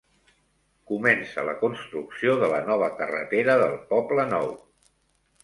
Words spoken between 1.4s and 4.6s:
la construcció de la nova carretera del Poble Nou.